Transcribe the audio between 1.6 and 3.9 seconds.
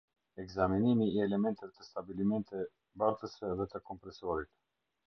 të stabilimente bartëse dhe të